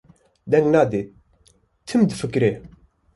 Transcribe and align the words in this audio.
deng 0.51 0.67
nade, 0.73 1.01
tim 1.87 2.01
difikire. 2.09 2.51